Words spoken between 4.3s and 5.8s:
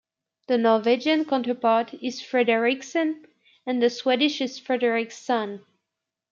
is Fredriksson.